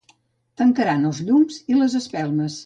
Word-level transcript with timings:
Tancaran 0.61 1.05
els 1.11 1.19
llums 1.27 1.61
i 1.75 1.79
les 1.83 1.99
espelmes. 2.03 2.59